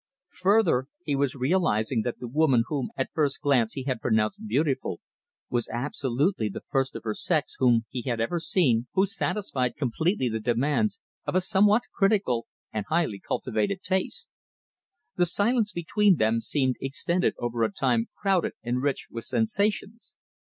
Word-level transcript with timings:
Further, 0.39 0.87
he 1.03 1.15
was 1.15 1.35
realizing 1.35 2.01
that 2.01 2.17
the 2.17 2.27
woman 2.27 2.63
whom 2.65 2.89
at 2.97 3.11
first 3.13 3.39
glance 3.39 3.73
he 3.73 3.83
had 3.83 4.01
pronounced 4.01 4.47
beautiful, 4.47 4.99
was 5.51 5.69
absolutely 5.71 6.49
the 6.49 6.63
first 6.67 6.95
of 6.95 7.03
her 7.03 7.13
sex 7.13 7.55
whom 7.59 7.85
he 7.87 8.01
had 8.09 8.19
ever 8.19 8.39
seen 8.39 8.87
who 8.93 9.05
satisfied 9.05 9.75
completely 9.77 10.27
the 10.27 10.39
demands 10.39 10.97
of 11.27 11.35
a 11.35 11.39
somewhat 11.41 11.83
critical 11.93 12.47
and 12.73 12.87
highly 12.89 13.19
cultivated 13.19 13.83
taste. 13.83 14.27
The 15.17 15.25
silence 15.27 15.71
between 15.71 16.15
them 16.15 16.39
seemed 16.41 16.77
extended 16.81 17.35
over 17.37 17.61
a 17.61 17.71
time 17.71 18.09
crowded 18.19 18.53
and 18.63 18.81
rich 18.81 19.05
with 19.11 19.25
sensations. 19.25 20.15